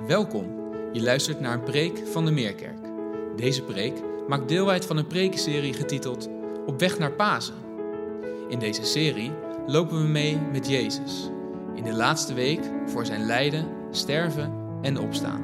[0.00, 0.46] Welkom.
[0.92, 2.78] Je luistert naar een preek van de Meerkerk.
[3.36, 3.94] Deze preek
[4.28, 6.28] maakt deel uit van een prekenserie getiteld
[6.66, 7.54] Op weg naar Pasen.
[8.48, 9.32] In deze serie
[9.66, 11.30] lopen we mee met Jezus.
[11.74, 15.42] In de laatste week voor zijn lijden, sterven en opstaan.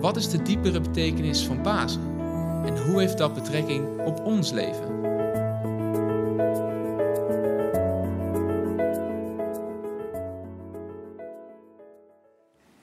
[0.00, 2.02] Wat is de diepere betekenis van Pasen?
[2.64, 4.99] En hoe heeft dat betrekking op ons leven?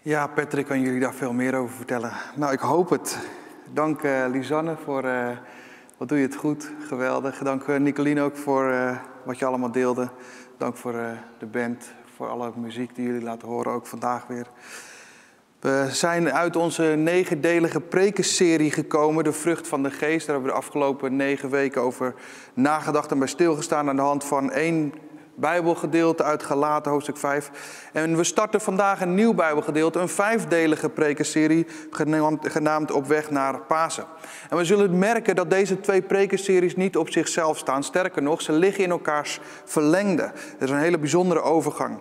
[0.07, 2.11] Ja, Patrick kan jullie daar veel meer over vertellen.
[2.35, 3.17] Nou, ik hoop het.
[3.73, 5.29] Dank uh, Lisanne voor uh,
[5.97, 7.37] wat doe je het goed, geweldig.
[7.37, 8.73] Dank uh, Nicoline ook voor
[9.23, 10.09] wat je allemaal deelde.
[10.57, 10.91] Dank voor
[11.37, 14.47] de band, voor alle muziek die jullie laten horen, ook vandaag weer.
[15.59, 20.25] We zijn uit onze negendelige prekenserie gekomen, de vrucht van de geest.
[20.25, 22.13] Daar hebben we de afgelopen negen weken over
[22.53, 24.93] nagedacht en bij stilgestaan aan de hand van één
[25.39, 27.51] Bijbelgedeelte uit Galaten, hoofdstuk 5.
[27.93, 33.59] En we starten vandaag een nieuw Bijbelgedeelte, een vijfdelige prekenserie genaamd, genaamd Op weg naar
[33.59, 34.05] Pasen.
[34.49, 37.83] En we zullen merken dat deze twee prekenseries niet op zichzelf staan.
[37.83, 40.23] Sterker nog, ze liggen in elkaars verlengde.
[40.33, 41.99] Het is een hele bijzondere overgang.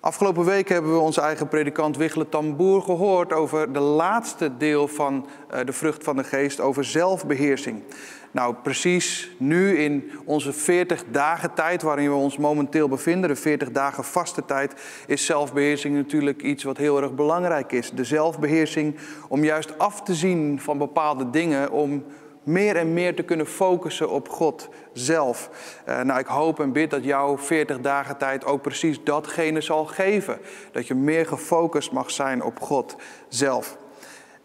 [0.00, 5.26] Afgelopen week hebben we onze eigen predikant Wichele Tamboer gehoord over de laatste deel van
[5.50, 7.82] eh, de vrucht van de geest, over zelfbeheersing.
[8.30, 13.70] Nou, precies nu in onze 40 dagen tijd waarin we ons momenteel bevinden, de 40
[13.70, 14.74] dagen vaste tijd,
[15.06, 17.90] is zelfbeheersing natuurlijk iets wat heel erg belangrijk is.
[17.90, 18.96] De zelfbeheersing
[19.28, 22.04] om juist af te zien van bepaalde dingen, om
[22.48, 25.50] meer en meer te kunnen focussen op God zelf.
[25.88, 29.84] Uh, nou, ik hoop en bid dat jouw 40 dagen tijd ook precies datgene zal
[29.84, 30.38] geven.
[30.72, 32.96] Dat je meer gefocust mag zijn op God
[33.28, 33.76] zelf.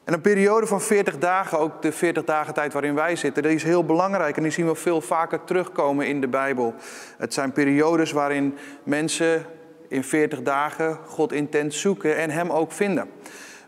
[0.03, 3.55] En een periode van 40 dagen, ook de 40 dagen tijd waarin wij zitten, die
[3.55, 6.73] is heel belangrijk en die zien we veel vaker terugkomen in de Bijbel.
[7.17, 9.45] Het zijn periodes waarin mensen
[9.88, 13.09] in 40 dagen God intens zoeken en Hem ook vinden.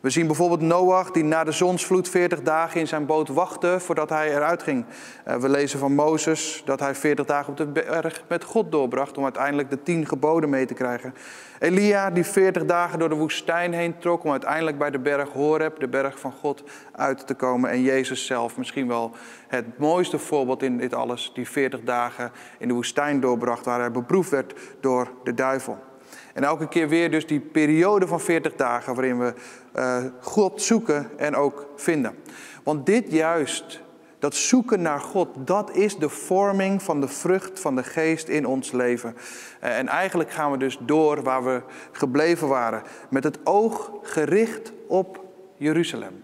[0.06, 4.10] We zien bijvoorbeeld Noach die na de zonsvloed 40 dagen in zijn boot wachtte voordat
[4.10, 4.86] hij eruit ging.
[5.24, 9.18] Eh, we lezen van Mozes dat hij 40 dagen op de berg met God doorbracht
[9.18, 11.14] om uiteindelijk de tien geboden mee te krijgen.
[11.60, 15.80] Elia die 40 dagen door de woestijn heen trok om uiteindelijk bij de berg Horeb,
[15.80, 17.70] de berg van God, uit te komen.
[17.70, 19.12] En Jezus zelf misschien wel
[19.48, 23.92] het mooiste voorbeeld in dit alles, die 40 dagen in de woestijn doorbracht waar hij
[23.92, 25.78] beproefd werd door de duivel.
[26.36, 29.34] En elke keer weer dus die periode van 40 dagen waarin we
[29.76, 32.16] uh, God zoeken en ook vinden.
[32.64, 33.82] Want dit juist,
[34.20, 38.46] dat zoeken naar God, dat is de vorming van de vrucht van de geest in
[38.46, 39.16] ons leven.
[39.64, 42.84] Uh, en eigenlijk gaan we dus door waar we gebleven waren.
[43.10, 45.24] Met het oog gericht op
[45.58, 46.24] Jeruzalem.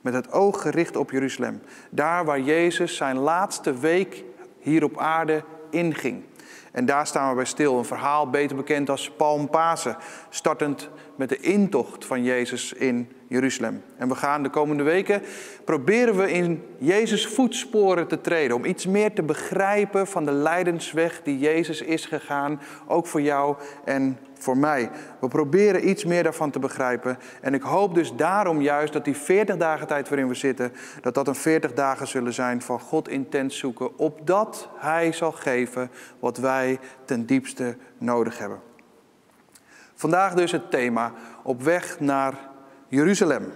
[0.00, 1.62] Met het oog gericht op Jeruzalem.
[1.90, 4.24] Daar waar Jezus zijn laatste week
[4.58, 6.24] hier op aarde inging.
[6.72, 7.78] En daar staan we bij stil.
[7.78, 9.96] Een verhaal beter bekend als Palmpasen.
[10.28, 13.82] Startend met de intocht van Jezus in Jeruzalem.
[13.96, 15.22] En we gaan de komende weken
[15.64, 18.56] proberen we in Jezus voetsporen te treden.
[18.56, 22.60] Om iets meer te begrijpen van de lijdensweg die Jezus is gegaan.
[22.86, 24.90] Ook voor jou en voor mij.
[25.20, 27.18] We proberen iets meer daarvan te begrijpen.
[27.40, 31.14] En ik hoop dus daarom juist dat die 40 dagen tijd waarin we zitten, dat
[31.14, 36.38] dat een 40 dagen zullen zijn van God intens zoeken, opdat Hij zal geven wat
[36.38, 38.60] wij ten diepste nodig hebben.
[39.94, 42.34] Vandaag dus het thema op weg naar
[42.88, 43.52] Jeruzalem.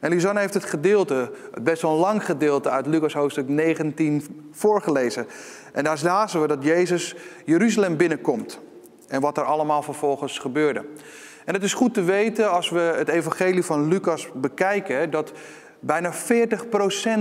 [0.00, 4.48] En Lisanne heeft het gedeelte, het best wel een lang gedeelte uit Lucas hoofdstuk 19
[4.52, 5.26] voorgelezen.
[5.72, 8.60] En daar lazen we dat Jezus Jeruzalem binnenkomt
[9.08, 10.84] en wat er allemaal vervolgens gebeurde.
[11.44, 15.32] En het is goed te weten als we het evangelie van Lucas bekijken, dat
[15.80, 16.16] bijna 40%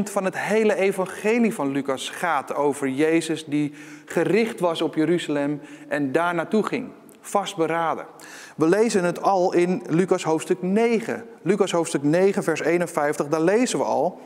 [0.03, 3.73] van het hele evangelie van Lucas gaat over Jezus die
[4.05, 6.89] gericht was op Jeruzalem en daar naartoe ging.
[7.21, 8.05] Vastberaden.
[8.55, 11.25] We lezen het al in Lucas hoofdstuk 9.
[11.41, 14.19] Lucas hoofdstuk 9, vers 51, daar lezen we al.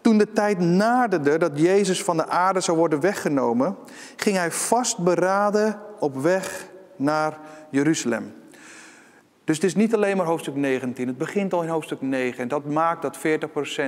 [0.00, 3.76] Toen de tijd naderde dat Jezus van de aarde zou worden weggenomen,
[4.16, 7.38] ging hij vastberaden op weg naar
[7.70, 8.32] Jeruzalem.
[9.44, 12.42] Dus het is niet alleen maar hoofdstuk 19, het begint al in hoofdstuk 9.
[12.42, 13.20] En dat maakt dat 40%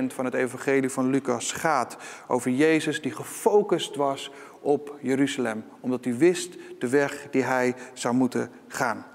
[0.07, 1.97] van het evangelie van Lucas gaat
[2.27, 4.31] over Jezus die gefocust was
[4.61, 5.63] op Jeruzalem.
[5.79, 9.05] Omdat hij wist de weg die hij zou moeten gaan.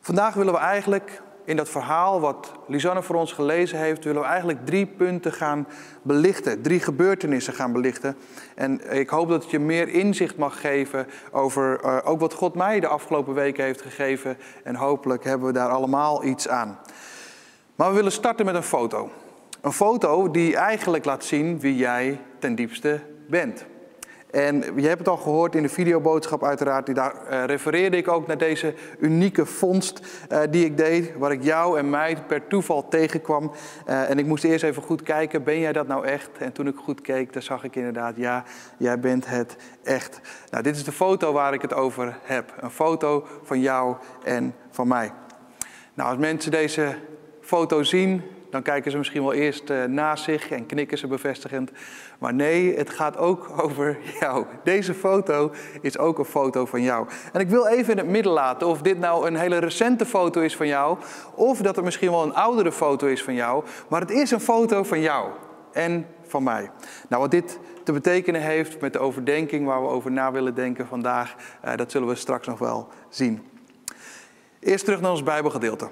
[0.00, 4.26] Vandaag willen we eigenlijk in dat verhaal wat Lisanne voor ons gelezen heeft, willen we
[4.26, 5.66] eigenlijk drie punten gaan
[6.02, 6.62] belichten.
[6.62, 8.16] Drie gebeurtenissen gaan belichten.
[8.54, 12.54] En ik hoop dat het je meer inzicht mag geven over uh, ook wat God
[12.54, 14.36] mij de afgelopen weken heeft gegeven.
[14.64, 16.78] En hopelijk hebben we daar allemaal iets aan.
[17.74, 19.10] Maar we willen starten met een foto.
[19.60, 23.64] Een foto die eigenlijk laat zien wie jij ten diepste bent.
[24.30, 26.86] En je hebt het al gehoord in de videoboodschap uiteraard.
[26.86, 30.00] Die daar uh, refereerde ik ook naar deze unieke vondst
[30.32, 31.12] uh, die ik deed.
[31.18, 33.52] Waar ik jou en mij per toeval tegenkwam.
[33.88, 36.30] Uh, en ik moest eerst even goed kijken, ben jij dat nou echt?
[36.38, 38.44] En toen ik goed keek, dan zag ik inderdaad, ja,
[38.76, 40.20] jij bent het echt.
[40.50, 42.54] Nou, dit is de foto waar ik het over heb.
[42.60, 45.12] Een foto van jou en van mij.
[45.94, 46.94] Nou, als mensen deze
[47.40, 51.70] foto zien, dan kijken ze misschien wel eerst uh, naast zich en knikken ze bevestigend.
[52.18, 54.44] Maar nee, het gaat ook over jou.
[54.64, 57.08] Deze foto is ook een foto van jou.
[57.32, 60.40] En ik wil even in het midden laten of dit nou een hele recente foto
[60.40, 60.98] is van jou,
[61.34, 63.64] of dat het misschien wel een oudere foto is van jou.
[63.88, 65.30] Maar het is een foto van jou
[65.72, 66.70] en van mij.
[67.08, 70.86] Nou, wat dit te betekenen heeft met de overdenking waar we over na willen denken
[70.86, 73.48] vandaag, uh, dat zullen we straks nog wel zien.
[74.60, 75.88] Eerst terug naar ons Bijbelgedeelte.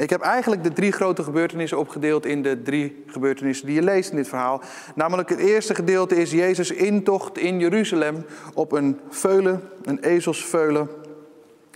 [0.00, 4.10] Ik heb eigenlijk de drie grote gebeurtenissen opgedeeld in de drie gebeurtenissen die je leest
[4.10, 4.60] in dit verhaal.
[4.94, 8.24] Namelijk het eerste gedeelte is Jezus' intocht in Jeruzalem
[8.54, 10.88] op een veulen, een ezelsveulen.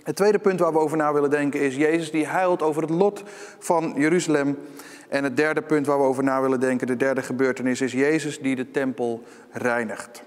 [0.03, 2.91] Het tweede punt waar we over na willen denken is Jezus die huilt over het
[2.91, 3.23] lot
[3.59, 4.57] van Jeruzalem.
[5.09, 8.39] En het derde punt waar we over na willen denken, de derde gebeurtenis, is Jezus
[8.39, 10.23] die de tempel reinigt.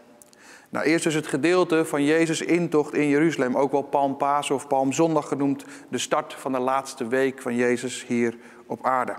[0.70, 5.28] Nou, eerst dus het gedeelte van Jezus' intocht in Jeruzalem, ook wel Palmpaas of Palmzondag
[5.28, 8.36] genoemd, de start van de laatste week van Jezus hier
[8.66, 9.14] op aarde.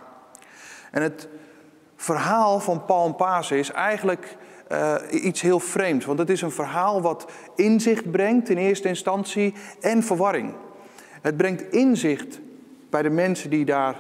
[0.92, 1.28] En het
[1.96, 4.38] verhaal van Palmpaas is eigenlijk
[4.72, 9.54] uh, iets heel vreemds, want het is een verhaal wat inzicht brengt in eerste instantie
[9.80, 10.54] en verwarring.
[11.22, 12.40] Het brengt inzicht
[12.90, 13.96] bij de mensen die daar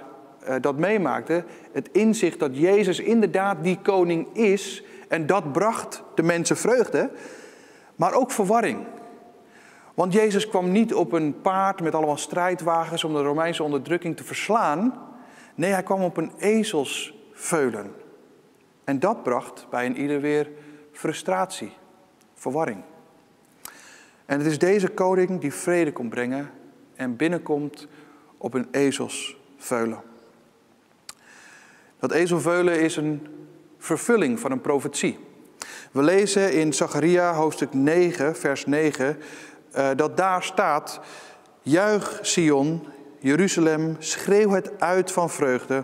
[0.49, 6.23] uh, dat meemaakten, het inzicht dat Jezus inderdaad die koning is en dat bracht de
[6.23, 7.09] mensen vreugde
[7.99, 8.85] maar ook verwarring.
[9.93, 14.23] Want Jezus kwam niet op een paard met allemaal strijdwagens om de Romeinse onderdrukking te
[14.23, 15.07] verslaan.
[15.55, 17.93] Nee, hij kwam op een ezelsveulen.
[18.83, 20.49] En dat bracht bij een ieder weer
[20.91, 21.71] frustratie,
[22.33, 22.81] verwarring.
[24.25, 26.49] En het is deze koning die vrede komt brengen
[26.95, 27.87] en binnenkomt
[28.37, 30.01] op een ezelsveulen.
[31.99, 33.27] Dat ezelveulen is een
[33.77, 35.27] vervulling van een profetie.
[35.91, 39.17] We lezen in Zacharia hoofdstuk 9, vers 9,
[39.77, 40.99] uh, dat daar staat:
[41.61, 42.87] Juich Sion,
[43.19, 45.83] Jeruzalem, schreeuw het uit van vreugde.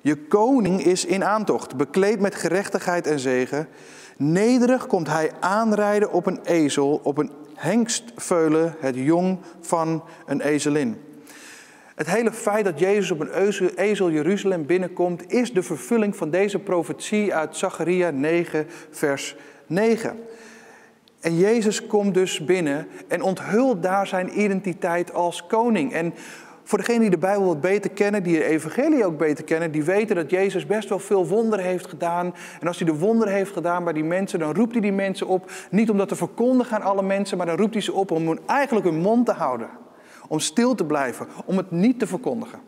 [0.00, 3.68] Je koning is in aantocht, bekleed met gerechtigheid en zegen.
[4.16, 11.03] Nederig komt hij aanrijden op een ezel, op een hengstveulen, het jong van een ezelin.
[11.94, 16.58] Het hele feit dat Jezus op een ezel Jeruzalem binnenkomt, is de vervulling van deze
[16.58, 19.36] profetie uit Zacharia 9, vers
[19.66, 20.18] 9.
[21.20, 25.92] En Jezus komt dus binnen en onthult daar zijn identiteit als koning.
[25.92, 26.14] En
[26.62, 29.84] voor degenen die de Bijbel wat beter kennen, die de evangelie ook beter kennen, die
[29.84, 32.34] weten dat Jezus best wel veel wonderen heeft gedaan.
[32.60, 35.26] En als hij de wonderen heeft gedaan bij die mensen, dan roept hij die mensen
[35.26, 38.10] op, niet om dat te verkondigen aan alle mensen, maar dan roept hij ze op
[38.10, 39.83] om eigenlijk hun mond te houden.
[40.28, 42.60] Om stil te blijven, om het niet te verkondigen.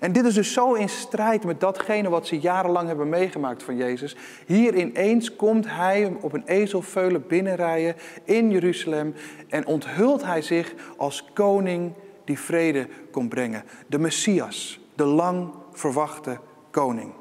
[0.00, 3.76] En dit is dus zo in strijd met datgene wat ze jarenlang hebben meegemaakt van
[3.76, 4.16] Jezus.
[4.46, 9.14] Hier ineens komt hij op een ezelveulen binnenrijden in Jeruzalem
[9.48, 11.92] en onthult hij zich als koning
[12.24, 13.64] die vrede kon brengen.
[13.86, 16.38] De Messias, de lang verwachte
[16.70, 17.12] koning.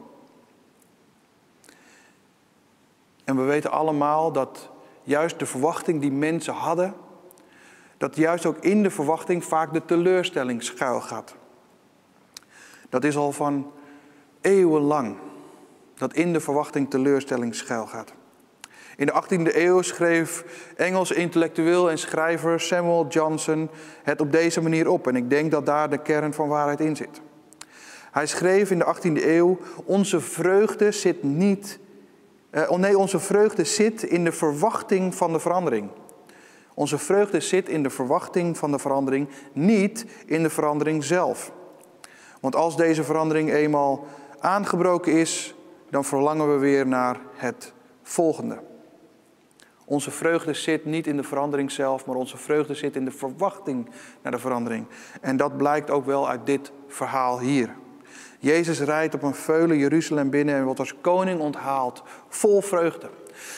[3.24, 4.70] En we weten allemaal dat
[5.04, 6.94] juist de verwachting die mensen hadden,
[8.02, 11.36] dat juist ook in de verwachting vaak de teleurstelling schuil gaat.
[12.90, 13.72] Dat is al van
[14.42, 15.16] eeuwenlang
[15.96, 18.14] dat in de verwachting teleurstelling schuil gaat.
[18.98, 20.44] In de 18e eeuw schreef
[20.76, 23.70] Engels intellectueel en schrijver Samuel Johnson
[24.04, 25.08] het op deze manier op.
[25.08, 27.22] En ik denk dat daar de kern van waarheid in zit.
[28.12, 31.80] Hij schreef in de 18e eeuw: Onze vreugde zit niet.
[32.52, 35.90] Uh, nee, onze vreugde zit in de verwachting van de verandering.
[36.82, 41.52] Onze vreugde zit in de verwachting van de verandering, niet in de verandering zelf.
[42.40, 44.06] Want als deze verandering eenmaal
[44.40, 45.56] aangebroken is,
[45.90, 47.74] dan verlangen we weer naar het
[48.04, 48.60] volgende.
[49.86, 53.90] Onze vreugde zit niet in de verandering zelf, maar onze vreugde zit in de verwachting
[54.22, 54.86] naar de verandering.
[55.22, 57.76] En dat blijkt ook wel uit dit verhaal hier.
[58.40, 63.10] Jezus rijdt op een veulen Jeruzalem binnen en wordt als koning onthaald, vol vreugde.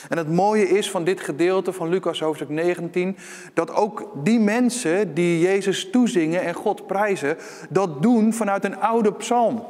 [0.08, 3.16] En het mooie is van dit gedeelte van Lucas hoofdstuk 19,
[3.54, 7.36] dat ook die mensen die Jezus toezingen en God prijzen,
[7.70, 9.64] dat doen vanuit een oude psalm.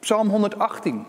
[0.00, 1.04] Psalm 118.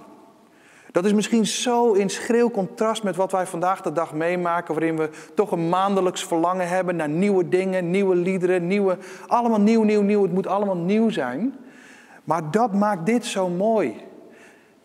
[0.96, 4.98] Dat is misschien zo in schril contrast met wat wij vandaag de dag meemaken, waarin
[4.98, 10.01] we toch een maandelijks verlangen hebben naar nieuwe dingen, nieuwe liederen, nieuwe, allemaal nieuw, nieuw,
[10.01, 10.22] nieuw.
[10.22, 11.56] Het moet allemaal nieuw zijn.
[12.24, 13.96] Maar dat maakt dit zo mooi.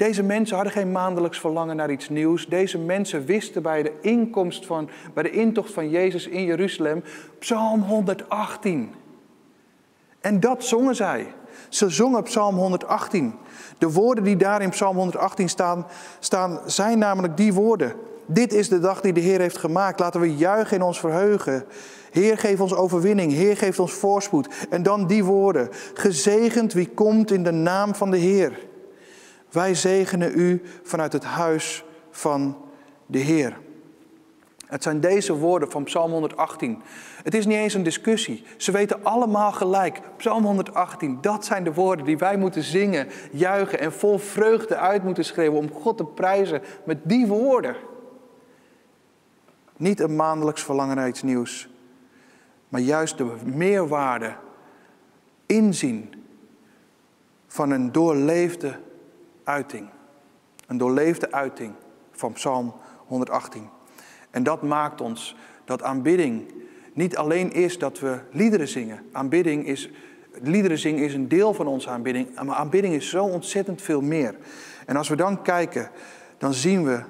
[0.01, 2.47] Deze mensen hadden geen maandelijks verlangen naar iets nieuws.
[2.47, 7.03] Deze mensen wisten bij de inkomst van, bij de intocht van Jezus in Jeruzalem,
[7.39, 8.95] Psalm 118.
[10.21, 11.27] En dat zongen zij.
[11.69, 13.35] Ze zongen Psalm 118.
[13.79, 15.87] De woorden die daar in Psalm 118 staan,
[16.19, 17.93] staan, zijn namelijk die woorden.
[18.27, 20.01] Dit is de dag die de Heer heeft gemaakt.
[20.01, 21.65] Laten we juichen in ons verheugen.
[22.11, 23.33] Heer, geef ons overwinning.
[23.33, 24.49] Heer, geef ons voorspoed.
[24.71, 25.69] En dan die woorden.
[25.95, 28.69] Gezegend wie komt in de naam van de Heer.
[29.51, 32.57] Wij zegenen u vanuit het huis van
[33.07, 33.59] de Heer.
[34.67, 36.83] Het zijn deze woorden van Psalm 118.
[37.23, 38.45] Het is niet eens een discussie.
[38.57, 40.01] Ze weten allemaal gelijk.
[40.17, 45.05] Psalm 118, dat zijn de woorden die wij moeten zingen, juichen en vol vreugde uit
[45.05, 47.77] moeten schreeuwen om God te prijzen met die woorden.
[49.77, 51.69] Niet een maandelijks verlangen naar iets nieuws,
[52.69, 54.35] maar juist de meerwaarde,
[55.47, 56.15] inzien
[57.47, 58.79] van een doorleefde
[59.51, 59.89] uiting.
[60.67, 61.73] Een doorleefde uiting
[62.11, 62.75] van Psalm
[63.07, 63.69] 118.
[64.31, 66.53] En dat maakt ons dat aanbidding
[66.93, 69.03] niet alleen is dat we liederen zingen.
[69.13, 69.91] Aanbidding is,
[70.43, 74.37] liederen zingen is een deel van onze aanbidding, maar aanbidding is zo ontzettend veel meer.
[74.87, 75.91] En als we dan kijken,
[76.39, 77.03] dan zien we,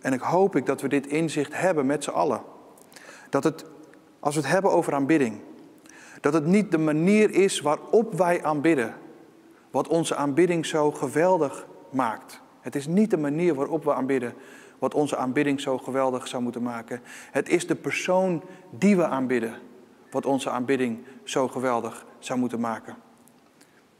[0.00, 2.42] en ik hoop ik dat we dit inzicht hebben met z'n allen,
[3.30, 3.64] dat het,
[4.20, 5.40] als we het hebben over aanbidding,
[6.20, 8.94] dat het niet de manier is waarop wij aanbidden,
[9.70, 12.40] wat onze aanbidding zo geweldig maakt.
[12.60, 14.34] Het is niet de manier waarop we aanbidden
[14.78, 17.00] wat onze aanbidding zo geweldig zou moeten maken.
[17.30, 19.54] Het is de persoon die we aanbidden
[20.10, 22.96] wat onze aanbidding zo geweldig zou moeten maken.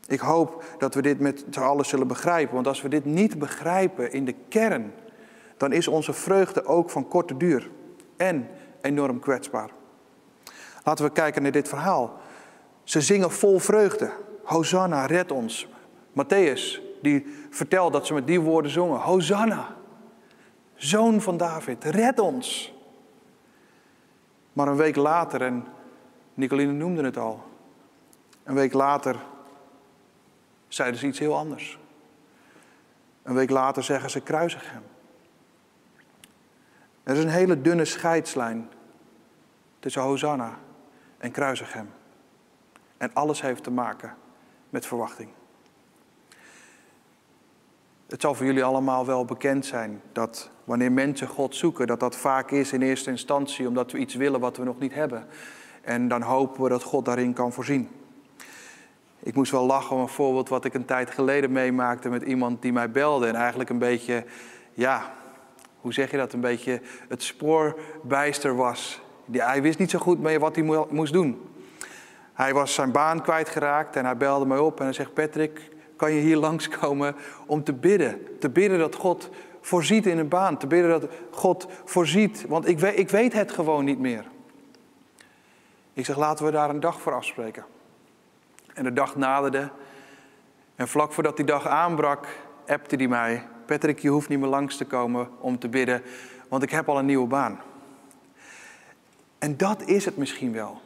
[0.06, 3.38] Ik hoop dat we dit met z'n allen zullen begrijpen, want als we dit niet
[3.38, 4.92] begrijpen in de kern,
[5.56, 7.70] dan is onze vreugde ook van korte duur
[8.16, 8.48] en
[8.80, 9.70] enorm kwetsbaar.
[10.84, 12.20] Laten we kijken naar dit verhaal.
[12.84, 14.10] Ze zingen vol vreugde.
[14.42, 15.68] Hosanna, red ons.
[16.12, 19.00] Matthäus, die vertelt dat ze met die woorden zongen.
[19.00, 19.76] Hosanna,
[20.74, 22.74] zoon van David, red ons.
[24.52, 25.66] Maar een week later, en
[26.34, 27.42] Nicoline noemde het al,
[28.44, 29.16] een week later
[30.68, 31.78] zeiden ze iets heel anders.
[33.22, 34.82] Een week later zeggen ze kruisig hem.
[37.02, 38.70] Er is een hele dunne scheidslijn
[39.78, 40.58] tussen Hosanna
[41.18, 41.90] en kruisig hem.
[42.96, 44.14] En alles heeft te maken
[44.70, 45.28] met verwachting.
[48.12, 52.16] Het zal voor jullie allemaal wel bekend zijn dat wanneer mensen God zoeken, dat dat
[52.16, 55.26] vaak is in eerste instantie omdat we iets willen wat we nog niet hebben.
[55.82, 57.88] En dan hopen we dat God daarin kan voorzien.
[59.18, 62.62] Ik moest wel lachen om een voorbeeld wat ik een tijd geleden meemaakte met iemand
[62.62, 64.24] die mij belde en eigenlijk een beetje,
[64.74, 65.12] ja,
[65.80, 69.00] hoe zeg je dat, een beetje het spoorbijster was.
[69.30, 71.50] Hij wist niet zo goed mee wat hij moest doen.
[72.32, 75.70] Hij was zijn baan kwijtgeraakt en hij belde mij op en hij zegt: Patrick,
[76.02, 77.16] kan je hier langskomen
[77.46, 78.38] om te bidden.
[78.38, 79.30] Te bidden dat God
[79.60, 80.58] voorziet in een baan.
[80.58, 82.44] Te bidden dat God voorziet.
[82.48, 84.24] Want ik weet, ik weet het gewoon niet meer.
[85.92, 87.64] Ik zeg, laten we daar een dag voor afspreken.
[88.74, 89.70] En de dag naderde.
[90.76, 92.26] En vlak voordat die dag aanbrak,
[92.66, 93.46] appte hij mij.
[93.66, 96.02] Patrick, je hoeft niet meer langs te komen om te bidden,
[96.48, 97.60] want ik heb al een nieuwe baan.
[99.38, 100.80] En dat is het misschien wel.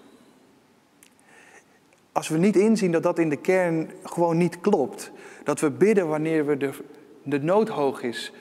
[2.16, 5.12] Als we niet inzien dat dat in de kern gewoon niet klopt,
[5.44, 6.70] dat we bidden wanneer we de,
[7.22, 8.32] de nood hoog is,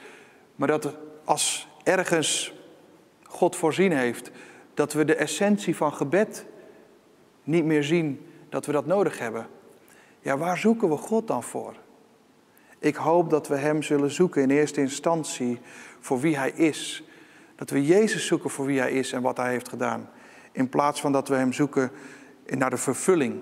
[0.55, 2.53] maar dat als ergens
[3.23, 4.31] God voorzien heeft,
[4.73, 6.45] dat we de essentie van gebed
[7.43, 9.47] niet meer zien dat we dat nodig hebben.
[10.19, 11.75] Ja, waar zoeken we God dan voor?
[12.79, 15.59] Ik hoop dat we Hem zullen zoeken in eerste instantie
[15.99, 17.03] voor wie Hij is.
[17.55, 20.09] Dat we Jezus zoeken voor wie Hij is en wat Hij heeft gedaan.
[20.51, 21.91] In plaats van dat we Hem zoeken
[22.45, 23.41] naar de vervulling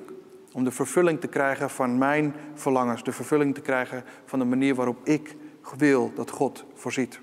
[0.53, 4.75] om de vervulling te krijgen van mijn verlangens, de vervulling te krijgen van de manier
[4.75, 5.35] waarop ik
[5.77, 7.19] wil dat God voorziet.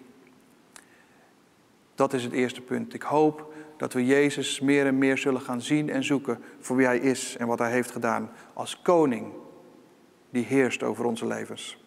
[1.94, 2.94] Dat is het eerste punt.
[2.94, 6.86] Ik hoop dat we Jezus meer en meer zullen gaan zien en zoeken voor wie
[6.86, 9.32] Hij is en wat Hij heeft gedaan als koning
[10.30, 11.84] die heerst over onze levens.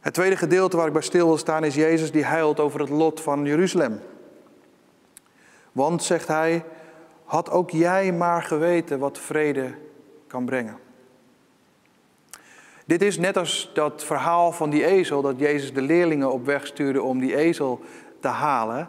[0.00, 2.88] Het tweede gedeelte waar ik bij stil wil staan is Jezus die huilt over het
[2.88, 4.00] lot van Jeruzalem.
[5.72, 6.64] Want, zegt hij,
[7.30, 9.74] had ook jij maar geweten wat vrede
[10.26, 10.76] kan brengen.
[12.86, 16.66] Dit is net als dat verhaal van die ezel, dat Jezus de leerlingen op weg
[16.66, 17.80] stuurde om die ezel
[18.20, 18.88] te halen.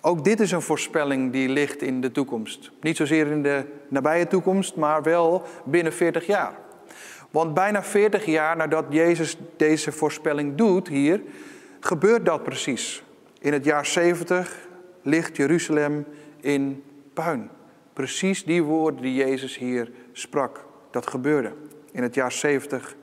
[0.00, 2.70] Ook dit is een voorspelling die ligt in de toekomst.
[2.80, 6.54] Niet zozeer in de nabije toekomst, maar wel binnen 40 jaar.
[7.30, 11.22] Want bijna 40 jaar nadat Jezus deze voorspelling doet hier,
[11.80, 13.02] gebeurt dat precies.
[13.38, 14.68] In het jaar 70
[15.02, 16.06] ligt Jeruzalem
[16.40, 16.82] in
[17.14, 17.56] puin.
[17.98, 21.54] Precies die woorden die Jezus hier sprak, dat gebeurde
[21.90, 22.96] in het jaar 70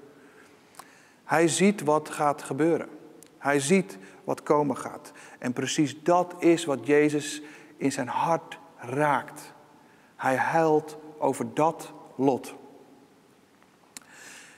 [1.23, 2.89] Hij ziet wat gaat gebeuren.
[3.37, 5.11] Hij ziet wat komen gaat.
[5.39, 7.41] En precies dat is wat Jezus
[7.77, 9.53] in zijn hart raakt.
[10.15, 12.55] Hij huilt over dat lot.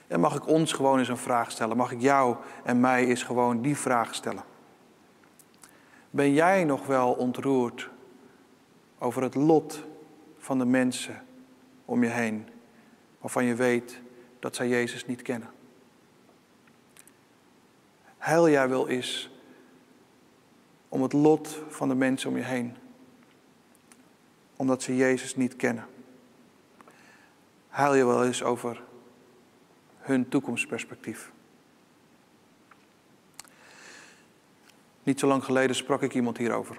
[0.06, 1.76] En mag ik ons gewoon eens een vraag stellen?
[1.76, 4.44] Mag ik jou en mij eens gewoon die vraag stellen?
[6.10, 7.90] Ben jij nog wel ontroerd
[8.98, 9.86] over het lot
[10.48, 11.24] van de mensen
[11.84, 12.48] om je heen,
[13.18, 14.00] waarvan je weet
[14.38, 15.50] dat zij Jezus niet kennen?
[18.18, 19.30] Heil jij wel eens
[20.88, 22.76] om het lot van de mensen om je heen,
[24.56, 25.86] omdat ze Jezus niet kennen?
[27.68, 28.82] Heil je wel eens over
[29.98, 31.32] hun toekomstperspectief?
[35.02, 36.78] Niet zo lang geleden sprak ik iemand hierover.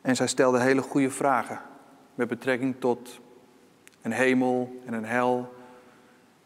[0.00, 1.74] En zij stelde hele goede vragen
[2.16, 3.20] met betrekking tot
[4.02, 5.52] een hemel en een hel.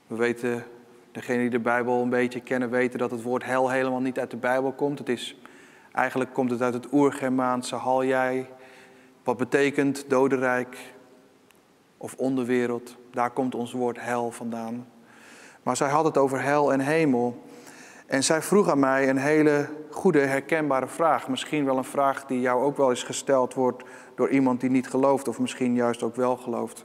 [0.07, 0.65] We weten,
[1.13, 4.31] degenen die de Bijbel een beetje kennen, weten dat het woord hel helemaal niet uit
[4.31, 4.99] de Bijbel komt.
[4.99, 5.37] Het is,
[5.93, 8.47] eigenlijk komt het uit het oergermaanse haljai,
[9.25, 10.77] wat betekent dodenrijk
[11.97, 12.97] of onderwereld.
[13.11, 14.87] Daar komt ons woord hel vandaan.
[15.63, 17.43] Maar zij had het over hel en hemel.
[18.11, 21.29] En zij vroeg aan mij een hele goede, herkenbare vraag.
[21.29, 24.89] Misschien wel een vraag die jou ook wel eens gesteld wordt door iemand die niet
[24.89, 26.85] gelooft, of misschien juist ook wel gelooft.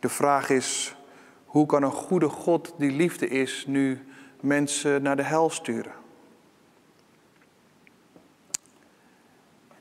[0.00, 0.96] De vraag is:
[1.44, 4.06] hoe kan een goede God die liefde is, nu
[4.40, 5.92] mensen naar de hel sturen?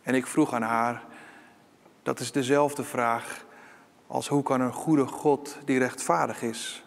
[0.04, 1.04] En ik vroeg aan haar:
[2.04, 3.46] dat is dezelfde vraag
[4.08, 6.86] als hoe kan een goede God die rechtvaardig is,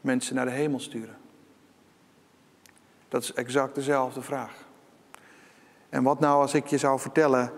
[0.00, 1.19] mensen naar de hemel sturen?
[3.10, 4.64] Dat is exact dezelfde vraag.
[5.88, 7.52] En wat nou als ik je zou vertellen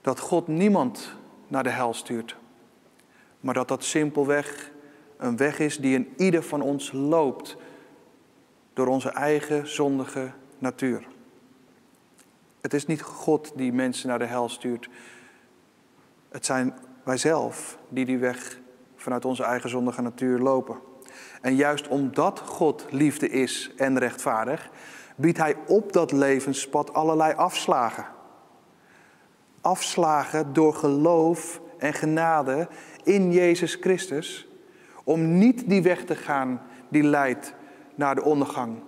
[0.00, 1.14] dat God niemand
[1.46, 2.36] naar de hel stuurt,
[3.40, 4.70] maar dat dat simpelweg
[5.16, 7.56] een weg is die in ieder van ons loopt
[8.72, 11.06] door onze eigen zondige natuur.
[12.60, 14.88] Het is niet God die mensen naar de hel stuurt.
[16.28, 18.58] Het zijn wijzelf die die weg
[18.96, 20.78] vanuit onze eigen zondige natuur lopen.
[21.40, 24.70] En juist omdat God liefde is en rechtvaardig,
[25.16, 28.04] biedt Hij op dat levenspad allerlei afslagen.
[29.60, 32.68] Afslagen door geloof en genade
[33.04, 34.48] in Jezus Christus,
[35.04, 37.54] om niet die weg te gaan die leidt
[37.94, 38.82] naar de ondergang.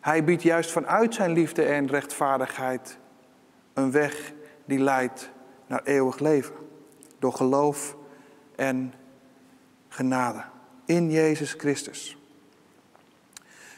[0.00, 2.98] Hij biedt juist vanuit zijn liefde en rechtvaardigheid
[3.74, 4.32] een weg
[4.64, 5.30] die leidt
[5.66, 6.54] naar eeuwig leven.
[7.18, 7.96] Door geloof
[8.56, 8.94] en
[9.88, 10.44] genade
[10.84, 12.16] in Jezus Christus.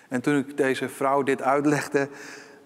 [0.09, 2.09] En toen ik deze vrouw dit uitlegde,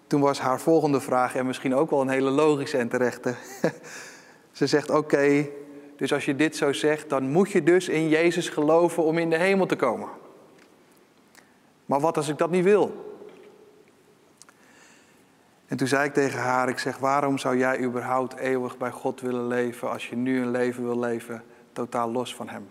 [0.07, 3.35] toen was haar volgende vraag, en misschien ook wel een hele logische en terechte.
[4.53, 5.49] Ze zegt: Oké,
[5.97, 9.31] dus als je dit zo zegt, dan moet je dus in Jezus geloven om in
[9.31, 10.09] de hemel te komen.
[11.87, 13.09] Maar wat als ik dat niet wil?
[15.67, 19.21] En toen zei ik tegen haar: Ik zeg, waarom zou jij überhaupt eeuwig bij God
[19.21, 22.69] willen leven als je nu een leven wil leven totaal los van Hem?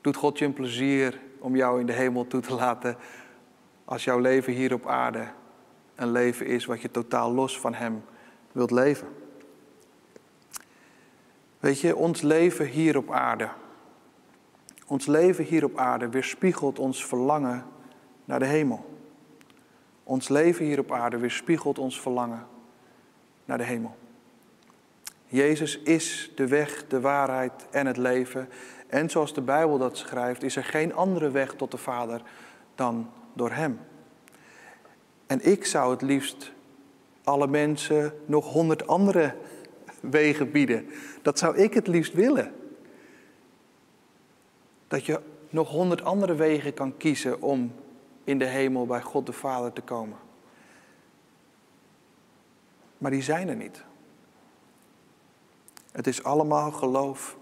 [0.00, 2.96] Doet God je een plezier om jou in de hemel toe te laten
[3.84, 5.28] als jouw leven hier op aarde
[5.94, 8.04] een leven is wat je totaal los van Hem
[8.52, 9.08] wilt leven?
[11.60, 13.48] Weet je, ons leven hier op aarde,
[14.86, 17.64] ons leven hier op aarde weerspiegelt ons verlangen
[18.24, 18.96] naar de hemel.
[20.04, 22.46] Ons leven hier op aarde weerspiegelt ons verlangen
[23.44, 23.96] naar de hemel.
[25.26, 28.48] Jezus is de weg, de waarheid en het leven.
[28.88, 32.22] En zoals de Bijbel dat schrijft, is er geen andere weg tot de Vader
[32.74, 33.80] dan door Hem.
[35.26, 36.52] En ik zou het liefst
[37.24, 39.36] alle mensen nog honderd andere
[40.00, 40.88] wegen bieden.
[41.22, 42.52] Dat zou ik het liefst willen.
[44.88, 45.20] Dat je
[45.50, 47.72] nog honderd andere wegen kan kiezen om
[48.24, 50.18] in de hemel bij God de Vader te komen.
[52.98, 53.84] Maar die zijn er niet.
[55.92, 57.37] Het is allemaal geloof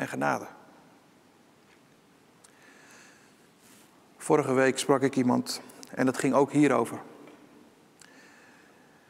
[0.00, 0.46] en genade.
[4.16, 5.60] Vorige week sprak ik iemand
[5.94, 6.98] en dat ging ook hierover.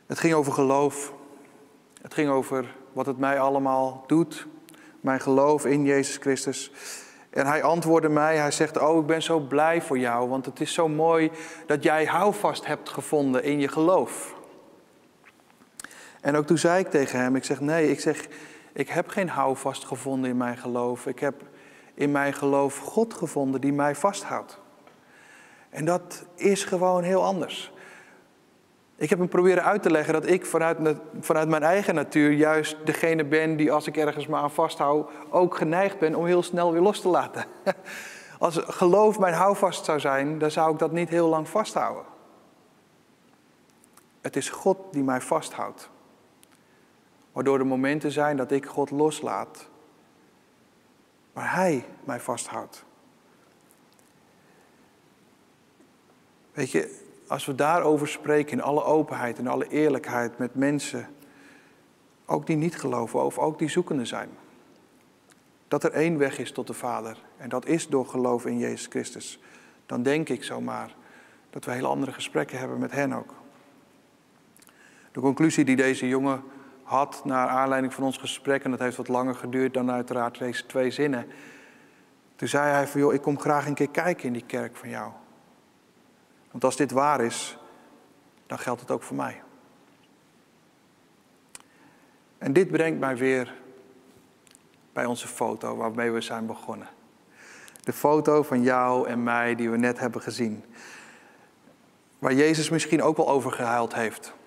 [0.06, 1.12] Het ging over geloof.
[2.02, 4.46] Het ging over wat het mij allemaal doet.
[5.00, 6.72] Mijn geloof in Jezus Christus.
[7.30, 10.60] En hij antwoordde mij, hij zegt, oh ik ben zo blij voor jou, want het
[10.60, 11.30] is zo mooi
[11.66, 14.34] dat jij houvast hebt gevonden in je geloof.
[16.20, 18.28] En ook toen zei ik tegen hem, ik zeg nee, ik zeg,
[18.72, 21.06] ik heb geen houvast gevonden in mijn geloof.
[21.06, 21.42] Ik heb
[21.94, 24.58] in mijn geloof God gevonden die mij vasthoudt.
[25.70, 27.72] En dat is gewoon heel anders.
[28.96, 30.78] Ik heb hem proberen uit te leggen dat ik vanuit,
[31.20, 35.56] vanuit mijn eigen natuur juist degene ben die als ik ergens me aan vasthoud ook
[35.56, 37.44] geneigd ben om heel snel weer los te laten.
[38.38, 42.04] Als geloof mijn houvast zou zijn, dan zou ik dat niet heel lang vasthouden.
[44.20, 45.90] Het is God die mij vasthoudt.
[47.32, 49.68] Waardoor er momenten zijn dat ik God loslaat.
[51.32, 52.84] Maar Hij mij vasthoudt.
[56.52, 61.08] Weet je, als we daarover spreken in alle openheid en alle eerlijkheid met mensen,
[62.26, 64.28] ook die niet geloven of ook die zoekende zijn.
[65.68, 68.86] Dat er één weg is tot de Vader en dat is door geloof in Jezus
[68.86, 69.40] Christus.
[69.86, 70.94] Dan denk ik zomaar
[71.50, 73.34] dat we hele andere gesprekken hebben met hen ook.
[75.12, 76.42] De conclusie die deze jongen
[76.90, 80.66] had naar aanleiding van ons gesprek, en dat heeft wat langer geduurd dan uiteraard deze
[80.66, 81.26] twee zinnen.
[82.36, 84.88] Toen zei hij van, joh, ik kom graag een keer kijken in die kerk van
[84.88, 85.12] jou.
[86.50, 87.58] Want als dit waar is,
[88.46, 89.42] dan geldt het ook voor mij.
[92.38, 93.54] En dit brengt mij weer
[94.92, 96.88] bij onze foto waarmee we zijn begonnen.
[97.80, 100.64] De foto van jou en mij die we net hebben gezien.
[102.18, 104.38] Waar Jezus misschien ook wel over gehuild heeft.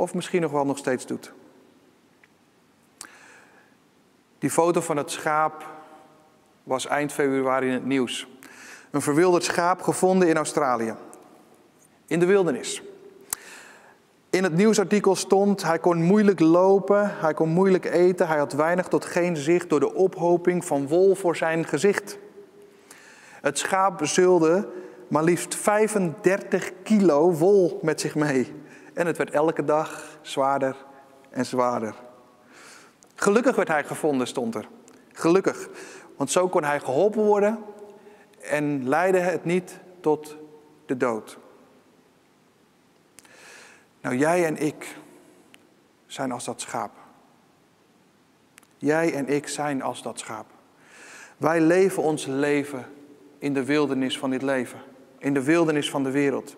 [0.00, 1.32] Of misschien nog wel nog steeds doet.
[4.38, 5.66] Die foto van het schaap
[6.62, 8.28] was eind februari in het nieuws.
[8.90, 10.94] Een verwilderd schaap gevonden in Australië.
[12.06, 12.82] In de wildernis.
[14.30, 18.88] In het nieuwsartikel stond, hij kon moeilijk lopen, hij kon moeilijk eten, hij had weinig
[18.88, 22.18] tot geen zicht door de ophoping van wol voor zijn gezicht.
[23.40, 24.68] Het schaap zulde
[25.08, 28.59] maar liefst 35 kilo wol met zich mee.
[29.00, 30.76] En het werd elke dag zwaarder
[31.30, 31.94] en zwaarder.
[33.14, 34.68] Gelukkig werd hij gevonden, stond er.
[35.12, 35.68] Gelukkig.
[36.16, 37.64] Want zo kon hij geholpen worden
[38.40, 40.36] en leidde het niet tot
[40.86, 41.38] de dood.
[44.00, 44.96] Nou, jij en ik
[46.06, 46.92] zijn als dat schaap.
[48.76, 50.46] Jij en ik zijn als dat schaap.
[51.36, 52.86] Wij leven ons leven
[53.38, 54.80] in de wildernis van dit leven,
[55.18, 56.56] in de wildernis van de wereld.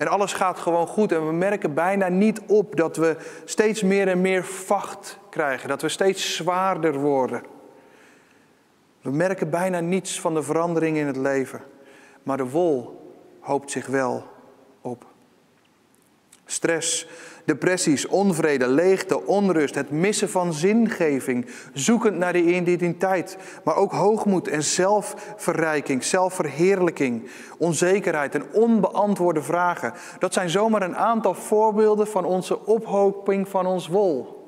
[0.00, 4.08] En alles gaat gewoon goed en we merken bijna niet op dat we steeds meer
[4.08, 7.42] en meer vacht krijgen, dat we steeds zwaarder worden.
[9.00, 11.60] We merken bijna niets van de verandering in het leven,
[12.22, 13.02] maar de wol
[13.40, 14.26] hoopt zich wel
[14.80, 15.04] op.
[16.44, 17.06] Stress,
[17.44, 24.48] depressies, onvrede, leegte, onrust, het missen van zingeving, zoekend naar de identiteit, maar ook hoogmoed
[24.48, 29.92] en zelfverrijking, zelfverheerlijking, onzekerheid en onbeantwoorde vragen.
[30.18, 34.38] Dat zijn zomaar een aantal voorbeelden van onze ophoping van ons wol.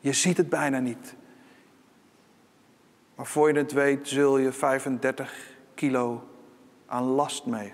[0.00, 1.14] Je ziet het bijna niet.
[3.14, 6.22] Maar voor je het weet zul je 35 kilo
[6.86, 7.72] aan last mee.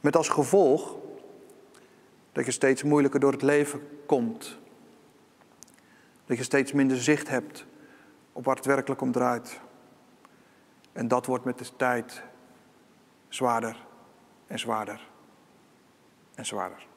[0.00, 0.96] Met als gevolg
[2.32, 4.58] dat je steeds moeilijker door het leven komt.
[6.26, 7.66] Dat je steeds minder zicht hebt
[8.32, 9.60] op waar het werkelijk om draait.
[10.92, 12.22] En dat wordt met de tijd
[13.28, 13.86] zwaarder
[14.46, 15.08] en zwaarder
[16.34, 16.88] en zwaarder.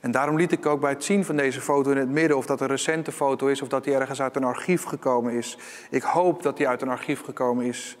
[0.00, 2.46] En daarom liet ik ook bij het zien van deze foto in het midden, of
[2.46, 5.58] dat een recente foto is of dat die ergens uit een archief gekomen is.
[5.90, 7.98] Ik hoop dat die uit een archief gekomen is.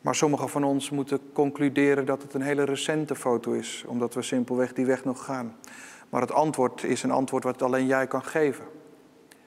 [0.00, 4.22] Maar sommigen van ons moeten concluderen dat het een hele recente foto is, omdat we
[4.22, 5.56] simpelweg die weg nog gaan.
[6.08, 8.64] Maar het antwoord is een antwoord wat alleen jij kan geven.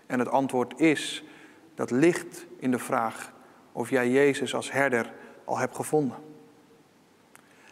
[0.05, 1.23] En het antwoord is,
[1.75, 3.33] dat ligt in de vraag
[3.71, 5.13] of jij Jezus als herder
[5.45, 6.17] al hebt gevonden.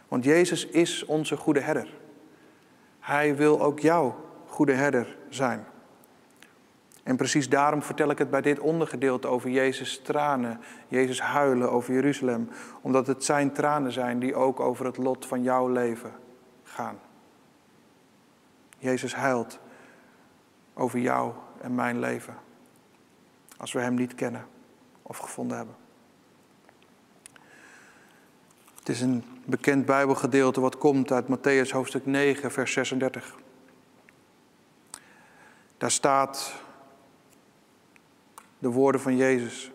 [0.08, 1.98] Want Jezus is onze goede herder.
[3.00, 4.16] Hij wil ook jouw
[4.46, 5.66] goede herder zijn.
[7.10, 11.94] En precies daarom vertel ik het bij dit ondergedeelte over Jezus tranen, Jezus huilen over
[11.94, 12.50] Jeruzalem.
[12.82, 16.12] Omdat het zijn tranen zijn die ook over het lot van jouw leven
[16.64, 17.00] gaan.
[18.78, 19.60] Jezus huilt
[20.74, 22.38] over jou en mijn leven.
[23.58, 24.46] Als we Hem niet kennen
[25.02, 25.76] of gevonden hebben.
[28.80, 33.36] Het is een bekend Bijbelgedeelte wat komt uit Matthäus hoofdstuk 9, vers 36.
[35.78, 36.68] Daar staat
[38.60, 39.72] de woorden van Jezus.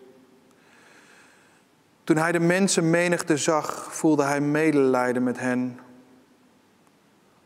[2.04, 5.78] Toen hij de mensen menigte zag, voelde hij medelijden met hen,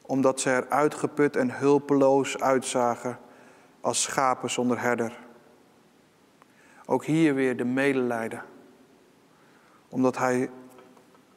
[0.02, 3.18] omdat ze er uitgeput en hulpeloos uitzagen
[3.80, 5.18] als schapen zonder herder.
[6.86, 8.42] Ook hier weer de medelijden,
[9.88, 10.50] omdat hij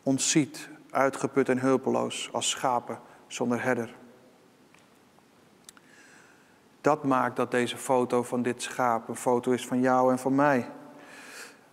[0.03, 3.99] ons ziet, uitgeput en hulpeloos, als schapen zonder herder.
[6.81, 10.35] Dat maakt dat deze foto van dit schaap een foto is van jou en van
[10.35, 10.69] mij.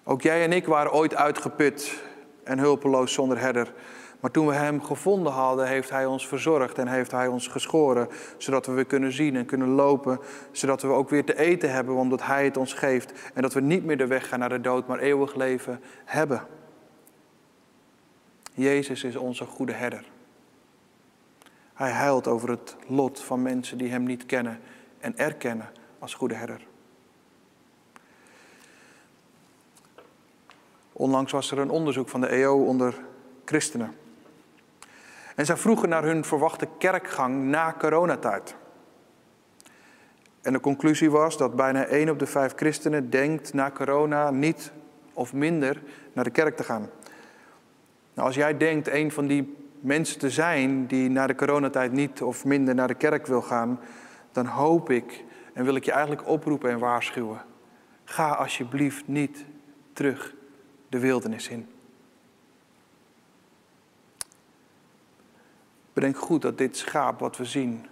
[0.04, 2.02] Ook jij en ik waren ooit uitgeput
[2.44, 3.72] en hulpeloos zonder herder.
[4.20, 8.08] Maar toen we Hem gevonden hadden, heeft Hij ons verzorgd en heeft Hij ons geschoren,
[8.36, 11.94] zodat we weer kunnen zien en kunnen lopen, zodat we ook weer te eten hebben,
[11.94, 14.60] omdat Hij het ons geeft en dat we niet meer de weg gaan naar de
[14.60, 16.46] dood, maar eeuwig leven hebben.
[18.54, 20.04] Jezus is onze goede herder.
[21.74, 24.60] Hij huilt over het lot van mensen die Hem niet kennen
[25.00, 26.66] en erkennen als goede herder.
[30.92, 32.94] Onlangs was er een onderzoek van de EO onder
[33.44, 33.94] christenen.
[35.34, 38.54] En zij vroegen naar hun verwachte kerkgang na coronatijd.
[40.42, 44.72] En de conclusie was dat bijna 1 op de 5 christenen denkt na corona niet
[45.12, 45.82] of minder
[46.12, 46.90] naar de kerk te gaan.
[48.14, 52.22] Nou, als jij denkt een van die mensen te zijn die na de coronatijd niet
[52.22, 53.80] of minder naar de kerk wil gaan,
[54.42, 57.44] dan hoop ik en wil ik je eigenlijk oproepen en waarschuwen.
[58.04, 59.44] Ga alsjeblieft niet
[59.92, 60.34] terug
[60.88, 61.68] de wildernis in.
[65.92, 67.86] Bedenk goed dat dit schaap wat we zien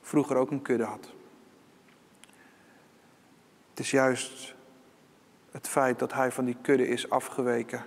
[0.00, 1.12] vroeger ook een kudde had.
[3.70, 4.54] Het is juist
[5.50, 7.84] het feit dat hij van die kudde is afgeweken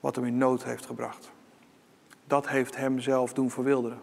[0.00, 1.33] wat hem in nood heeft gebracht.
[2.26, 4.00] Dat heeft hem zelf doen verwilderen.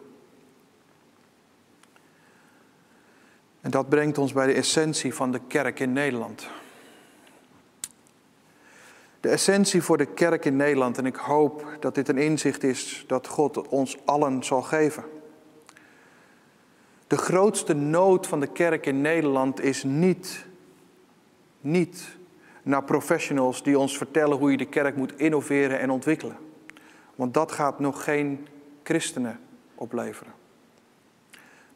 [3.62, 6.50] En dat brengt ons bij de essentie van de kerk in Nederland.
[9.20, 13.04] De essentie voor de kerk in Nederland, en ik hoop dat dit een inzicht is
[13.08, 15.04] dat God ons allen zal geven.
[17.08, 20.46] De grootste nood van de kerk in Nederland is niet,
[21.60, 22.18] niet
[22.64, 26.38] naar professionals die ons vertellen hoe je de kerk moet innoveren en ontwikkelen.
[27.22, 28.48] Want dat gaat nog geen
[28.84, 29.40] christenen
[29.76, 30.34] opleveren.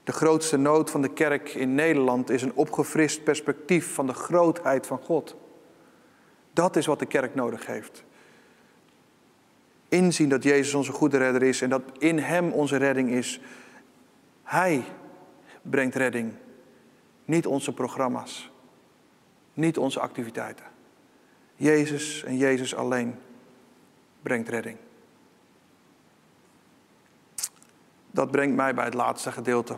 [0.04, 4.88] De grootste nood van de kerk in Nederland is een opgefrist perspectief van de grootheid
[4.88, 5.36] van God.
[6.54, 8.04] Dat is wat de kerk nodig heeft.
[9.90, 13.42] Inzien dat Jezus onze goede redder is en dat in Hem onze redding is.
[14.44, 14.84] Hij
[15.62, 16.34] brengt redding,
[17.26, 18.52] niet onze programma's,
[19.54, 20.66] niet onze activiteiten.
[21.56, 23.16] Jezus en Jezus alleen
[24.22, 24.78] brengt redding.
[28.16, 29.78] Dat brengt mij bij het laatste gedeelte.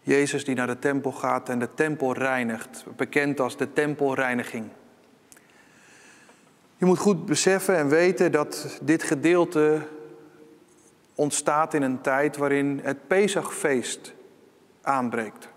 [0.00, 4.68] Jezus die naar de tempel gaat en de tempel reinigt, bekend als de tempelreiniging.
[6.76, 9.88] Je moet goed beseffen en weten dat dit gedeelte
[11.14, 14.14] ontstaat in een tijd waarin het Pesachfeest
[14.82, 15.48] aanbreekt.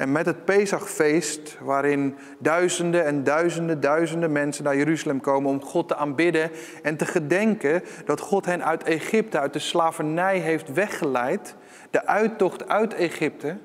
[0.00, 5.88] En met het Pesachfeest, waarin duizenden en duizenden, duizenden mensen naar Jeruzalem komen om God
[5.88, 6.50] te aanbidden
[6.82, 11.54] en te gedenken dat God hen uit Egypte, uit de slavernij heeft weggeleid,
[11.90, 13.56] de uittocht uit Egypte,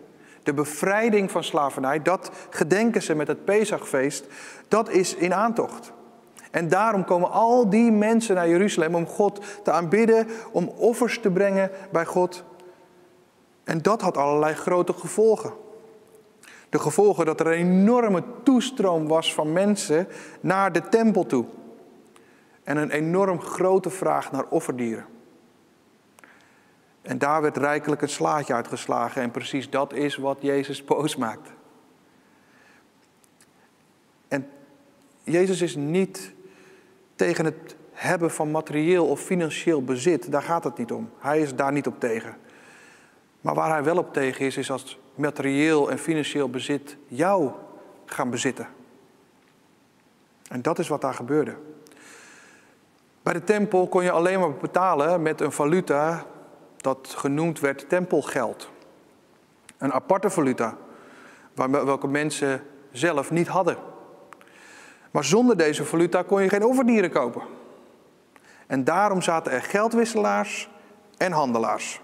[0.44, 4.26] de bevrijding van slavernij, dat gedenken ze met het Pesachfeest,
[4.68, 5.94] dat is in aantocht.
[6.52, 11.32] En daarom komen al die mensen naar Jeruzalem om God te aanbidden, om offers te
[11.32, 12.44] brengen bij God.
[13.64, 15.64] En dat had allerlei grote gevolgen.
[16.76, 20.08] De gevolgen dat er een enorme toestroom was van mensen
[20.40, 21.46] naar de tempel toe.
[22.64, 25.06] En een enorm grote vraag naar offerdieren.
[27.02, 29.22] En daar werd rijkelijk een slaatje uitgeslagen.
[29.22, 31.50] En precies dat is wat Jezus boos maakt.
[34.28, 34.50] En
[35.24, 36.34] Jezus is niet
[37.16, 40.32] tegen het hebben van materieel of financieel bezit.
[40.32, 41.10] Daar gaat het niet om.
[41.18, 42.38] Hij is daar niet op tegen.
[43.42, 47.52] Maar waar hij wel op tegen is, is als materieel en financieel bezit jou
[48.06, 48.68] gaan bezitten.
[50.48, 51.56] En dat is wat daar gebeurde.
[53.24, 56.26] Bij de tempel kon je alleen maar betalen met een valuta
[56.78, 58.70] dat genoemd werd tempelgeld.
[59.78, 60.78] Een aparte valuta,
[61.70, 63.78] welke mensen zelf niet hadden.
[65.12, 67.42] Maar zonder deze valuta kon je geen offerdieren kopen.
[68.68, 70.70] En daarom zaten er geldwisselaars
[71.18, 72.02] en handelaars.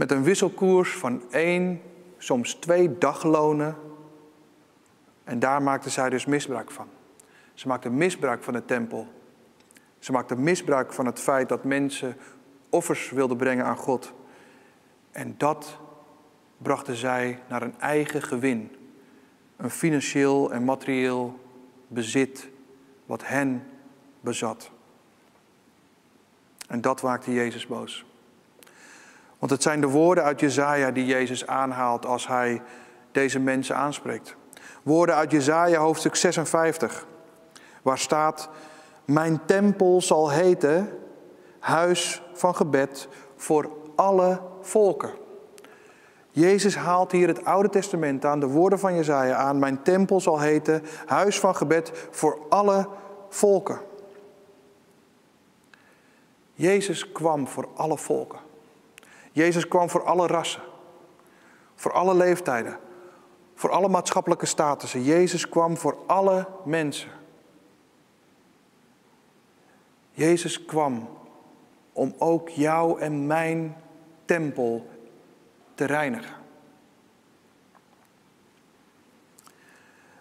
[0.00, 1.82] Met een wisselkoers van één,
[2.18, 3.76] soms twee daglonen.
[5.24, 6.88] En daar maakten zij dus misbruik van.
[7.54, 9.06] Ze maakten misbruik van de tempel.
[9.98, 12.16] Ze maakten misbruik van het feit dat mensen
[12.70, 14.12] offers wilden brengen aan God.
[15.10, 15.78] En dat
[16.58, 18.76] brachten zij naar een eigen gewin.
[19.56, 21.40] Een financieel en materieel
[21.88, 22.48] bezit
[23.06, 23.66] wat hen
[24.20, 24.70] bezat.
[26.68, 28.09] En dat maakte Jezus boos.
[29.40, 32.62] Want het zijn de woorden uit Jezaja die Jezus aanhaalt als hij
[33.12, 34.36] deze mensen aanspreekt.
[34.82, 37.06] Woorden uit Jezaja hoofdstuk 56,
[37.82, 38.48] waar staat:
[39.04, 40.98] Mijn tempel zal heten
[41.58, 45.10] huis van gebed voor alle volken.
[46.30, 49.58] Jezus haalt hier het Oude Testament aan, de woorden van Jezaja aan.
[49.58, 52.88] Mijn tempel zal heten huis van gebed voor alle
[53.28, 53.80] volken.
[56.52, 58.49] Jezus kwam voor alle volken.
[59.32, 60.62] Jezus kwam voor alle rassen,
[61.74, 62.78] voor alle leeftijden,
[63.54, 65.02] voor alle maatschappelijke statussen.
[65.02, 67.10] Jezus kwam voor alle mensen.
[70.10, 71.08] Jezus kwam
[71.92, 73.76] om ook jou en mijn
[74.24, 74.88] tempel
[75.74, 76.34] te reinigen.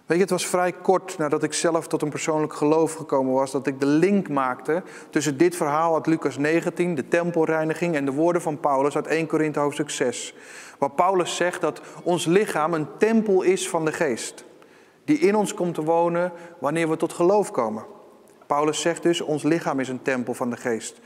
[0.09, 3.51] Weet je, het was vrij kort nadat ik zelf tot een persoonlijk geloof gekomen was,
[3.51, 8.11] dat ik de link maakte tussen dit verhaal uit Lucas 19, de tempelreiniging, en de
[8.11, 10.35] woorden van Paulus uit 1 Korinthe hoofdstuk 6.
[10.77, 14.45] Waar Paulus zegt dat ons lichaam een tempel is van de geest,
[15.05, 17.85] die in ons komt te wonen wanneer we tot geloof komen.
[18.47, 20.99] Paulus zegt dus, ons lichaam is een tempel van de geest.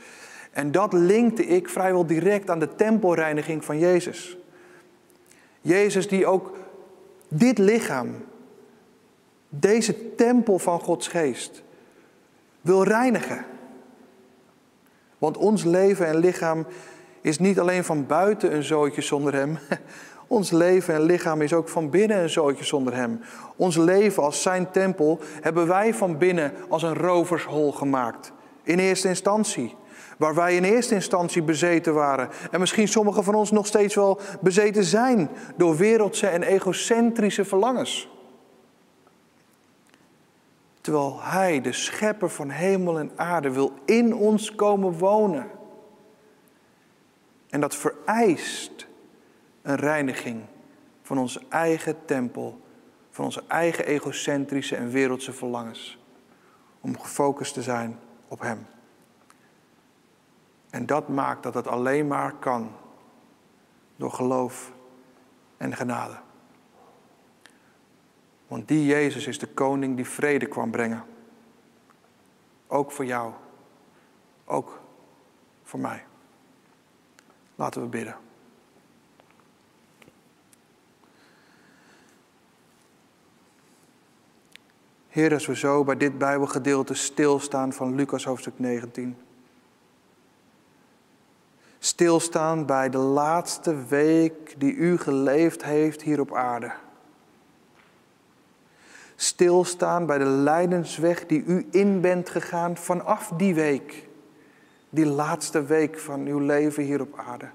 [0.50, 4.38] En dat linkte ik vrijwel direct aan de tempelreiniging van Jezus.
[5.60, 6.52] Jezus die ook
[7.28, 8.14] dit lichaam,
[9.60, 11.62] deze tempel van Gods geest,
[12.60, 13.44] wil reinigen.
[15.18, 16.66] Want ons leven en lichaam
[17.20, 19.58] is niet alleen van buiten een zootje zonder Hem.
[20.26, 23.20] Ons leven en lichaam is ook van binnen een zootje zonder Hem.
[23.56, 28.32] Ons leven als Zijn tempel hebben wij van binnen als een rovershol gemaakt.
[28.62, 29.76] In eerste instantie.
[30.18, 32.28] Waar wij in eerste instantie bezeten waren.
[32.50, 38.13] En misschien sommigen van ons nog steeds wel bezeten zijn door wereldse en egocentrische verlangens.
[40.84, 45.50] Terwijl Hij, de schepper van hemel en aarde, wil in ons komen wonen.
[47.48, 48.86] En dat vereist
[49.62, 50.44] een reiniging
[51.02, 52.60] van onze eigen tempel,
[53.10, 55.98] van onze eigen egocentrische en wereldse verlangens.
[56.80, 58.66] Om gefocust te zijn op Hem.
[60.70, 62.70] En dat maakt dat het alleen maar kan
[63.96, 64.72] door geloof
[65.56, 66.16] en genade.
[68.54, 71.04] Want die Jezus is de koning die vrede kwam brengen.
[72.66, 73.32] Ook voor jou.
[74.44, 74.80] Ook
[75.62, 76.04] voor mij.
[77.54, 78.16] Laten we bidden.
[85.08, 89.16] Heer, als we zo bij dit Bijbelgedeelte stilstaan van Lucas hoofdstuk 19
[91.78, 96.83] stilstaan bij de laatste week die u geleefd heeft hier op aarde.
[99.24, 104.08] Stilstaan bij de lijdensweg die u in bent gegaan vanaf die week.
[104.90, 107.48] Die laatste week van uw leven hier op aarde.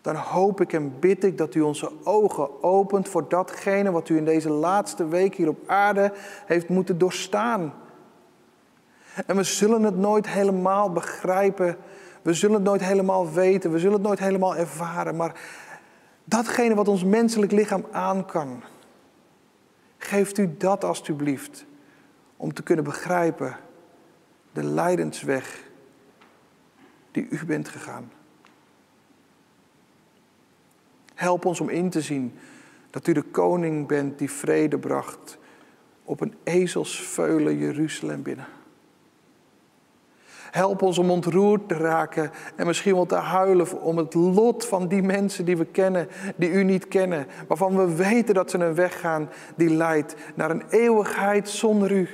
[0.00, 4.16] Dan hoop ik en bid ik dat u onze ogen opent voor datgene wat u
[4.16, 6.12] in deze laatste week hier op aarde
[6.46, 7.74] heeft moeten doorstaan.
[9.26, 11.76] En we zullen het nooit helemaal begrijpen
[12.22, 15.40] we zullen het nooit helemaal weten, we zullen het nooit helemaal ervaren, maar
[16.24, 18.62] datgene wat ons menselijk lichaam aan kan,
[19.98, 21.66] geeft u dat alstublieft
[22.36, 23.56] om te kunnen begrijpen
[24.52, 25.62] de lijdensweg
[27.10, 28.12] die u bent gegaan.
[31.14, 32.38] Help ons om in te zien
[32.90, 35.38] dat u de koning bent die vrede bracht
[36.04, 38.46] op een ezelsveulen Jeruzalem binnen.
[40.58, 44.88] Help ons om ontroerd te raken en misschien wel te huilen om het lot van
[44.88, 48.74] die mensen die we kennen, die u niet kennen, waarvan we weten dat ze een
[48.74, 52.08] weg gaan die leidt naar een eeuwigheid zonder u.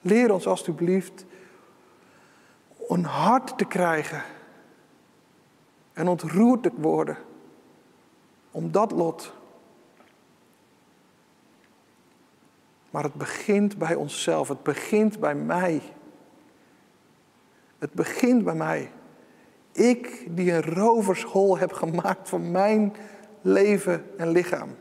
[0.00, 1.24] Leer ons alstublieft
[2.88, 4.22] een hart te krijgen
[5.92, 7.16] en ontroerd te worden
[8.50, 9.32] om dat lot.
[12.90, 15.82] Maar het begint bij onszelf, het begint bij mij.
[17.78, 18.90] Het begint bij mij.
[19.72, 22.96] Ik die een rovershol heb gemaakt van mijn
[23.40, 24.76] leven en lichaam.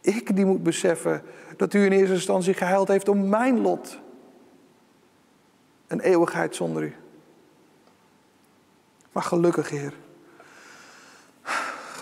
[0.00, 1.22] Ik die moet beseffen
[1.56, 3.98] dat u in eerste instantie gehuild heeft om mijn lot.
[5.86, 6.94] Een eeuwigheid zonder u.
[9.12, 9.94] Maar gelukkig, Heer.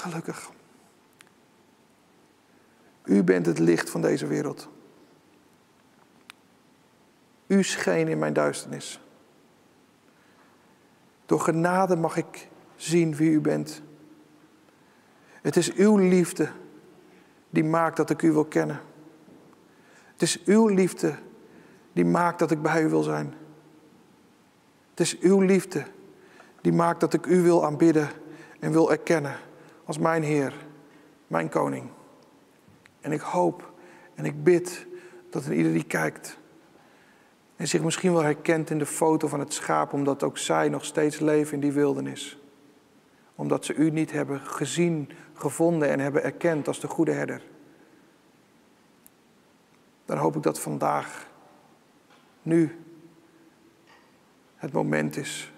[0.01, 0.51] Gelukkig.
[3.05, 4.69] U bent het licht van deze wereld.
[7.51, 9.01] U scheen in mijn duisternis.
[11.27, 13.83] Door genade mag ik zien wie u bent.
[15.43, 16.49] Het is uw liefde
[17.51, 18.81] die maakt dat ik u wil kennen.
[20.13, 21.15] Het is uw liefde
[21.93, 23.35] die maakt dat ik bij u wil zijn.
[24.91, 25.85] Het is uw liefde
[26.61, 28.09] die maakt dat ik u wil aanbidden
[28.61, 29.37] en wil erkennen
[29.85, 30.55] als mijn Heer,
[31.27, 31.91] mijn Koning.
[33.01, 33.73] En ik hoop
[34.15, 34.87] en ik bid
[35.31, 36.40] dat in ieder die kijkt
[37.61, 40.85] En zich misschien wel herkent in de foto van het schaap, omdat ook zij nog
[40.85, 42.39] steeds leven in die wildernis.
[43.35, 47.43] Omdat ze u niet hebben gezien, gevonden en hebben erkend als de goede herder.
[50.05, 51.27] Dan hoop ik dat vandaag,
[52.43, 52.79] nu,
[54.57, 55.53] het moment is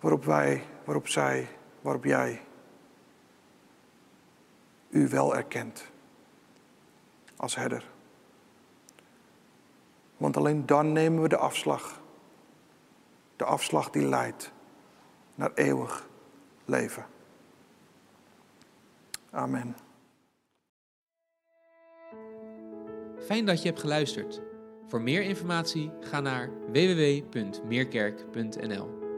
[0.00, 1.48] waarop wij, waarop zij,
[1.80, 2.42] waarop jij
[4.88, 5.84] u wel erkent
[7.36, 7.84] als herder.
[10.20, 12.00] Want alleen dan nemen we de afslag.
[13.36, 14.52] De afslag die leidt
[15.34, 16.08] naar eeuwig
[16.64, 17.06] leven.
[19.30, 19.76] Amen.
[23.18, 24.40] Fijn dat je hebt geluisterd.
[24.86, 29.09] Voor meer informatie ga naar www.meerkerk.nl.